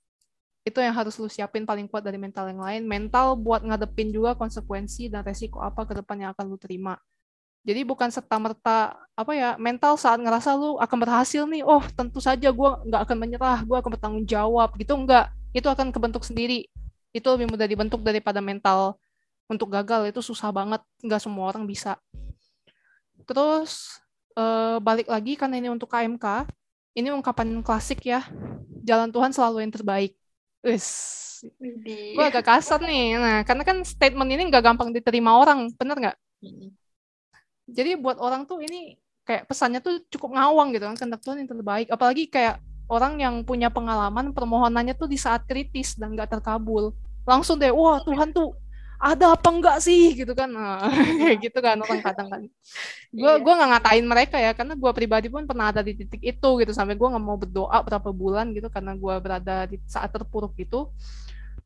Itu 0.64 0.80
yang 0.80 0.96
harus 0.96 1.20
lu 1.20 1.28
siapin 1.28 1.68
paling 1.68 1.92
kuat 1.92 2.08
dari 2.08 2.16
mental 2.16 2.48
yang 2.48 2.64
lain. 2.64 2.88
Mental 2.88 3.36
buat 3.36 3.68
ngadepin 3.68 4.16
juga 4.16 4.40
konsekuensi 4.40 5.12
dan 5.12 5.28
resiko 5.28 5.60
apa 5.60 5.84
ke 5.84 6.00
depan 6.00 6.16
yang 6.16 6.30
akan 6.32 6.46
lu 6.48 6.56
terima. 6.56 6.96
Jadi 7.68 7.84
bukan 7.84 8.08
serta 8.08 8.40
merta 8.40 8.96
apa 9.12 9.36
ya 9.36 9.60
mental 9.60 10.00
saat 10.00 10.24
ngerasa 10.24 10.56
lu 10.56 10.80
akan 10.80 10.98
berhasil 11.04 11.44
nih, 11.44 11.68
oh 11.68 11.84
tentu 11.92 12.24
saja 12.24 12.48
gue 12.48 12.70
nggak 12.88 13.02
akan 13.04 13.18
menyerah, 13.20 13.60
gue 13.68 13.76
akan 13.76 13.92
bertanggung 13.92 14.24
jawab 14.24 14.72
gitu 14.80 14.96
enggak, 14.96 15.28
itu 15.52 15.68
akan 15.68 15.92
kebentuk 15.92 16.24
sendiri. 16.24 16.72
Itu 17.12 17.28
lebih 17.36 17.52
mudah 17.52 17.68
dibentuk 17.68 18.00
daripada 18.08 18.40
mental 18.40 18.96
untuk 19.52 19.68
gagal 19.68 20.08
itu 20.08 20.24
susah 20.24 20.56
banget, 20.56 20.80
nggak 21.04 21.20
semua 21.20 21.52
orang 21.52 21.68
bisa. 21.68 22.00
Terus 23.28 24.00
uh, 24.40 24.80
balik 24.80 25.12
lagi 25.12 25.36
karena 25.36 25.60
ini 25.60 25.68
untuk 25.68 25.92
KMK, 25.92 26.48
ini 26.96 27.12
ungkapan 27.12 27.60
klasik 27.60 28.08
ya, 28.08 28.24
jalan 28.88 29.12
Tuhan 29.12 29.36
selalu 29.36 29.68
yang 29.68 29.74
terbaik. 29.76 30.16
Wis, 30.64 30.88
gue 31.86 32.24
agak 32.24 32.48
kasar 32.48 32.82
nih. 32.82 33.20
Nah, 33.20 33.40
karena 33.44 33.62
kan 33.68 33.84
statement 33.84 34.32
ini 34.32 34.48
nggak 34.50 34.64
gampang 34.64 34.90
diterima 34.96 35.36
orang, 35.36 35.70
bener 35.76 35.98
nggak? 36.00 36.18
jadi 37.68 38.00
buat 38.00 38.16
orang 38.24 38.48
tuh 38.48 38.64
ini 38.64 38.96
kayak 39.28 39.44
pesannya 39.44 39.84
tuh 39.84 40.00
cukup 40.08 40.40
ngawang 40.40 40.72
gitu 40.72 40.88
kan. 40.88 40.96
Kehendak 40.96 41.22
Tuhan 41.22 41.44
yang 41.44 41.52
terbaik. 41.52 41.88
Apalagi 41.92 42.32
kayak 42.32 42.64
orang 42.88 43.20
yang 43.20 43.44
punya 43.44 43.68
pengalaman 43.68 44.32
permohonannya 44.32 44.96
tuh 44.96 45.12
di 45.12 45.20
saat 45.20 45.44
kritis 45.44 46.00
dan 46.00 46.16
nggak 46.16 46.40
terkabul. 46.40 46.96
Langsung 47.28 47.60
deh 47.60 47.70
wah 47.76 48.00
Tuhan 48.08 48.32
tuh 48.32 48.56
ada 48.98 49.38
apa 49.38 49.50
enggak 49.54 49.78
sih? 49.82 50.18
Gitu 50.18 50.34
kan. 50.34 50.50
Nah, 50.50 50.90
kayak 51.22 51.38
gitu 51.50 51.60
kan 51.62 51.78
orang 51.78 52.02
kadang 52.02 52.28
kan. 52.28 52.42
Gue 53.14 53.32
iya. 53.32 53.42
gue 53.42 53.54
nggak 53.54 53.70
ngatain 53.78 54.06
mereka 54.06 54.38
ya 54.42 54.52
karena 54.58 54.74
gue 54.74 54.92
pribadi 54.94 55.28
pun 55.30 55.46
pernah 55.46 55.70
ada 55.70 55.86
di 55.86 55.94
titik 55.94 56.22
itu 56.22 56.50
gitu. 56.62 56.72
Sampai 56.74 56.98
gue 56.98 57.08
nggak 57.08 57.24
mau 57.24 57.38
berdoa 57.38 57.78
berapa 57.86 58.10
bulan 58.10 58.52
gitu 58.52 58.68
karena 58.74 58.98
gue 58.98 59.16
berada 59.22 59.70
di 59.70 59.78
saat 59.86 60.10
terpuruk 60.10 60.58
gitu 60.58 60.90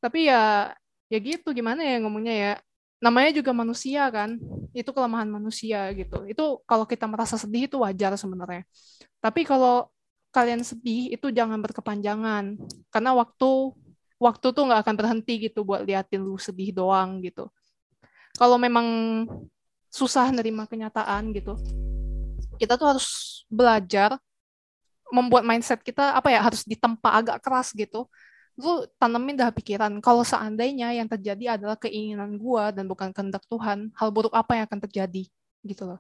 tapi 0.02 0.28
ya 0.28 0.74
ya 1.08 1.18
gitu. 1.22 1.54
Gimana 1.54 1.86
ya 1.86 2.02
ngomongnya 2.02 2.34
ya? 2.36 2.54
Namanya 3.00 3.32
juga 3.38 3.54
manusia 3.54 4.10
kan. 4.10 4.36
Itu 4.74 4.92
kelemahan 4.92 5.30
manusia 5.30 5.94
gitu. 5.94 6.26
Itu 6.26 6.66
kalau 6.66 6.84
kita 6.90 7.06
merasa 7.06 7.38
sedih 7.38 7.70
itu 7.70 7.78
wajar 7.80 8.18
sebenarnya. 8.18 8.66
Tapi 9.22 9.46
kalau 9.46 9.88
kalian 10.34 10.66
sedih 10.66 11.14
itu 11.14 11.30
jangan 11.30 11.62
berkepanjangan. 11.62 12.58
Karena 12.90 13.12
waktu 13.14 13.50
waktu 14.22 14.54
tuh 14.54 14.64
nggak 14.70 14.86
akan 14.86 14.96
berhenti 14.96 15.50
gitu 15.50 15.66
buat 15.66 15.82
liatin 15.82 16.22
lu 16.22 16.38
sedih 16.38 16.70
doang 16.70 17.18
gitu. 17.26 17.50
Kalau 18.38 18.62
memang 18.62 18.86
susah 19.90 20.30
nerima 20.30 20.70
kenyataan 20.70 21.34
gitu 21.34 21.58
kita 22.62 22.78
tuh 22.78 22.94
harus 22.94 23.42
belajar 23.50 24.22
membuat 25.10 25.42
mindset 25.42 25.82
kita 25.82 26.14
apa 26.14 26.30
ya 26.30 26.46
harus 26.46 26.62
ditempa 26.62 27.10
agak 27.10 27.38
keras 27.42 27.74
gitu. 27.74 28.06
Lu 28.54 28.86
tanemin 29.02 29.34
dah 29.34 29.50
pikiran 29.50 29.98
kalau 29.98 30.22
seandainya 30.22 30.94
yang 30.94 31.10
terjadi 31.10 31.58
adalah 31.58 31.74
keinginan 31.82 32.38
gua 32.38 32.70
dan 32.70 32.86
bukan 32.86 33.10
kehendak 33.10 33.42
Tuhan 33.50 33.90
hal 33.98 34.10
buruk 34.14 34.32
apa 34.38 34.62
yang 34.62 34.70
akan 34.70 34.80
terjadi 34.86 35.26
gitu 35.66 35.84
loh. 35.90 36.00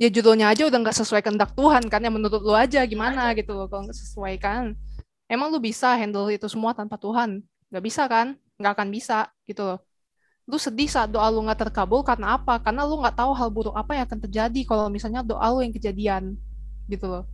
Ya 0.00 0.08
judulnya 0.08 0.48
aja 0.48 0.64
udah 0.64 0.78
nggak 0.80 0.96
sesuai 0.96 1.20
kehendak 1.20 1.52
Tuhan 1.58 1.84
kan 1.90 2.00
yang 2.00 2.14
menurut 2.16 2.40
lu 2.40 2.54
aja 2.56 2.80
gimana 2.86 3.34
gitu 3.36 3.52
loh 3.52 3.68
kalau 3.68 3.84
nggak 3.90 3.98
sesuai 3.98 4.34
kan 4.40 4.72
emang 5.30 5.54
lu 5.54 5.62
bisa 5.62 5.94
handle 5.94 6.26
itu 6.34 6.50
semua 6.50 6.74
tanpa 6.74 6.98
Tuhan? 6.98 7.38
Nggak 7.70 7.84
bisa 7.86 8.02
kan? 8.10 8.34
Nggak 8.58 8.72
akan 8.74 8.88
bisa 8.90 9.30
gitu 9.46 9.62
loh. 9.62 9.78
Lu 10.50 10.58
sedih 10.58 10.90
saat 10.90 11.14
doa 11.14 11.30
lu 11.30 11.46
nggak 11.46 11.70
terkabul 11.70 12.02
karena 12.02 12.34
apa? 12.34 12.58
Karena 12.58 12.82
lu 12.82 12.98
nggak 12.98 13.14
tahu 13.14 13.30
hal 13.38 13.48
buruk 13.54 13.78
apa 13.78 13.94
yang 13.94 14.04
akan 14.10 14.20
terjadi 14.26 14.60
kalau 14.66 14.90
misalnya 14.90 15.22
doa 15.22 15.46
lu 15.54 15.62
yang 15.62 15.70
kejadian 15.70 16.34
gitu 16.90 17.06
loh. 17.06 17.24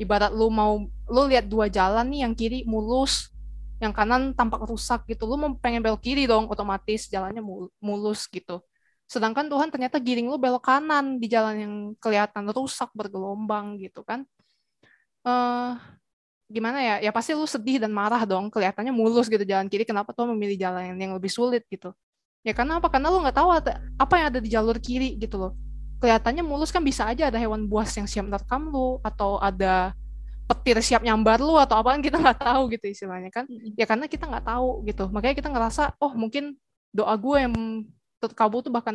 Ibarat 0.00 0.32
lu 0.32 0.48
mau 0.48 0.88
lu 0.88 1.22
lihat 1.28 1.44
dua 1.44 1.68
jalan 1.68 2.08
nih 2.08 2.24
yang 2.24 2.32
kiri 2.32 2.64
mulus 2.64 3.28
yang 3.76 3.92
kanan 3.92 4.32
tampak 4.32 4.64
rusak 4.64 5.04
gitu. 5.04 5.28
Lu 5.28 5.36
mau 5.36 5.52
pengen 5.60 5.84
belok 5.84 6.00
kiri 6.00 6.24
dong 6.24 6.48
otomatis 6.48 7.12
jalannya 7.12 7.44
mulus 7.76 8.24
gitu. 8.32 8.64
Sedangkan 9.04 9.46
Tuhan 9.46 9.68
ternyata 9.68 10.00
giring 10.00 10.26
lu 10.26 10.40
belok 10.40 10.64
kanan 10.64 11.20
di 11.20 11.28
jalan 11.28 11.54
yang 11.60 11.74
kelihatan 12.00 12.48
rusak 12.50 12.88
bergelombang 12.96 13.76
gitu 13.78 14.00
kan. 14.02 14.24
Uh, 15.26 15.76
gimana 16.46 16.78
ya 16.78 16.94
ya 17.02 17.10
pasti 17.10 17.34
lu 17.34 17.42
sedih 17.42 17.82
dan 17.82 17.90
marah 17.90 18.22
dong 18.22 18.46
kelihatannya 18.54 18.94
mulus 18.94 19.26
gitu 19.26 19.42
jalan 19.42 19.66
kiri 19.66 19.82
kenapa 19.82 20.14
Tuhan 20.14 20.30
memilih 20.30 20.54
jalan 20.54 20.94
yang 20.94 21.12
lebih 21.18 21.30
sulit 21.30 21.66
gitu? 21.66 21.90
Ya 22.46 22.54
karena 22.54 22.78
apa? 22.78 22.86
Karena 22.86 23.10
lu 23.10 23.18
nggak 23.18 23.34
tahu 23.34 23.50
apa 23.98 24.14
yang 24.14 24.26
ada 24.30 24.38
di 24.38 24.48
jalur 24.54 24.78
kiri 24.78 25.18
gitu 25.18 25.34
loh. 25.34 25.52
Kelihatannya 25.98 26.46
mulus 26.46 26.70
kan 26.70 26.78
bisa 26.86 27.02
aja 27.10 27.26
ada 27.26 27.38
hewan 27.42 27.66
buas 27.66 27.90
yang 27.98 28.06
siap 28.06 28.30
menerkam 28.30 28.70
lu 28.70 29.02
atau 29.02 29.42
ada 29.42 29.90
petir 30.46 30.78
siap 30.78 31.02
nyambar 31.02 31.42
lu 31.42 31.58
atau 31.58 31.82
apaan 31.82 31.98
kita 31.98 32.22
nggak 32.22 32.38
tahu 32.38 32.70
gitu 32.70 32.86
istilahnya 32.86 33.34
kan. 33.34 33.50
Ya 33.74 33.82
karena 33.82 34.06
kita 34.06 34.30
nggak 34.30 34.46
tahu 34.46 34.86
gitu. 34.86 35.10
Makanya 35.10 35.34
kita 35.34 35.50
ngerasa 35.50 35.98
oh 35.98 36.14
mungkin 36.14 36.54
doa 36.94 37.18
gue 37.18 37.36
yang 37.42 37.54
terkabul 38.22 38.62
tuh 38.62 38.70
bahkan 38.70 38.94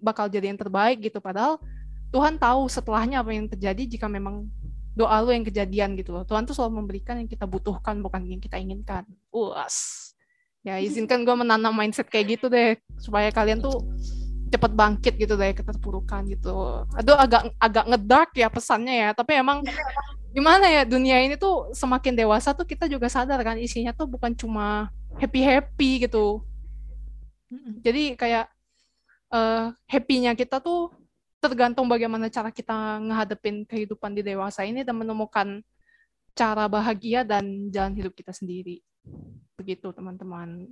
bakal 0.00 0.32
jadi 0.32 0.48
yang 0.48 0.56
terbaik 0.56 1.04
gitu. 1.04 1.20
Padahal 1.20 1.60
Tuhan 2.08 2.40
tahu 2.40 2.64
setelahnya 2.72 3.20
apa 3.20 3.30
yang 3.36 3.44
terjadi 3.44 3.82
jika 3.84 4.08
memang 4.08 4.48
doa 4.94 5.16
lu 5.22 5.30
yang 5.30 5.46
kejadian 5.46 5.94
gitu 5.98 6.10
loh. 6.14 6.26
Tuhan 6.26 6.44
tuh 6.44 6.54
selalu 6.54 6.84
memberikan 6.84 7.18
yang 7.18 7.28
kita 7.30 7.46
butuhkan 7.46 8.02
bukan 8.02 8.26
yang 8.26 8.42
kita 8.42 8.58
inginkan. 8.58 9.06
Uas. 9.30 10.10
Ya 10.66 10.76
izinkan 10.86 11.22
gue 11.24 11.34
menanam 11.34 11.72
mindset 11.72 12.10
kayak 12.10 12.38
gitu 12.40 12.46
deh 12.50 12.76
supaya 13.00 13.30
kalian 13.30 13.62
tuh 13.62 13.80
cepet 14.50 14.72
bangkit 14.74 15.14
gitu 15.16 15.38
dari 15.38 15.54
keterpurukan 15.54 16.26
gitu. 16.26 16.84
Aduh 16.98 17.16
agak 17.16 17.54
agak 17.62 17.84
ngedark 17.86 18.30
ya 18.34 18.50
pesannya 18.50 18.94
ya, 18.94 19.10
tapi 19.14 19.38
emang 19.38 19.62
gimana 20.34 20.70
ya 20.70 20.82
dunia 20.86 21.22
ini 21.26 21.34
tuh 21.34 21.74
semakin 21.74 22.14
dewasa 22.14 22.54
tuh 22.54 22.62
kita 22.62 22.86
juga 22.86 23.10
sadar 23.10 23.42
kan 23.42 23.58
isinya 23.58 23.90
tuh 23.90 24.06
bukan 24.06 24.30
cuma 24.38 24.86
happy 25.18 25.42
happy 25.42 26.06
gitu 26.06 26.46
jadi 27.82 28.14
kayak 28.14 28.46
uh, 29.34 29.74
happynya 29.90 30.38
kita 30.38 30.62
tuh 30.62 30.94
tergantung 31.40 31.88
bagaimana 31.88 32.28
cara 32.28 32.52
kita 32.52 33.00
ngehadepin 33.00 33.64
kehidupan 33.64 34.12
di 34.12 34.22
dewasa 34.22 34.62
ini 34.62 34.84
dan 34.84 35.00
menemukan 35.00 35.64
cara 36.36 36.68
bahagia 36.68 37.24
dan 37.26 37.72
jalan 37.72 37.96
hidup 37.96 38.12
kita 38.14 38.30
sendiri 38.30 38.84
begitu 39.56 39.92
teman-teman 39.92 40.68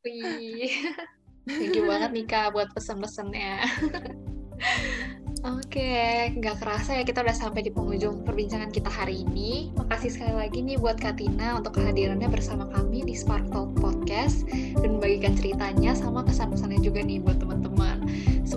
Wih, 0.00 0.72
thank 1.60 1.76
you 1.76 1.84
banget 1.84 2.10
nih 2.16 2.24
buat 2.56 2.72
pesan-pesannya. 2.72 3.52
Oke, 5.40 5.92
nggak 6.40 6.56
kerasa 6.56 7.00
ya 7.00 7.04
kita 7.04 7.20
udah 7.20 7.36
sampai 7.36 7.64
di 7.64 7.72
penghujung 7.72 8.24
perbincangan 8.24 8.72
kita 8.72 8.88
hari 8.88 9.28
ini. 9.28 9.72
Makasih 9.76 10.08
sekali 10.12 10.36
lagi 10.36 10.64
nih 10.64 10.80
buat 10.80 10.96
Katina 10.96 11.60
untuk 11.60 11.76
kehadirannya 11.80 12.32
bersama 12.32 12.64
kami 12.72 13.04
di 13.04 13.12
Spark 13.12 13.52
Talk 13.52 13.76
Podcast 13.76 14.48
dan 14.52 14.96
membagikan 14.96 15.36
ceritanya 15.36 15.92
sama 15.92 16.24
kesan-pesannya 16.24 16.80
juga 16.80 17.04
nih 17.04 17.20
buat. 17.20 17.49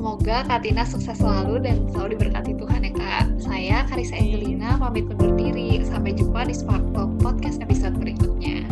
Semoga 0.03 0.43
Katina 0.43 0.83
sukses 0.83 1.15
selalu 1.15 1.63
dan 1.63 1.87
selalu 1.95 2.19
diberkati 2.19 2.59
Tuhan 2.59 2.83
ya 2.83 2.91
Kak. 2.91 3.39
Saya 3.39 3.87
Karisa 3.87 4.19
Angelina 4.19 4.75
pamit 4.75 5.07
undur 5.07 5.31
diri. 5.31 5.79
Sampai 5.87 6.11
jumpa 6.11 6.43
di 6.43 6.51
Spark 6.51 6.83
Talk 6.91 7.07
Podcast 7.23 7.63
episode 7.63 7.95
berikutnya. 7.95 8.67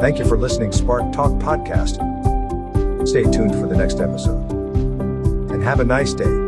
Thank 0.00 0.16
you 0.16 0.24
for 0.24 0.40
listening 0.40 0.72
Spark 0.72 1.12
Talk 1.12 1.36
podcast. 1.44 2.00
Stay 3.08 3.22
tuned 3.22 3.52
for 3.52 3.66
the 3.66 3.74
next 3.74 4.00
episode. 4.00 4.50
And 5.50 5.62
have 5.62 5.80
a 5.80 5.84
nice 5.84 6.12
day. 6.12 6.47